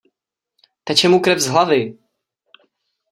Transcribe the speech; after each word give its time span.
Teče 0.85 1.07
mu 1.09 1.19
krev 1.25 1.39
z 1.45 1.47
hlavy! 1.53 1.81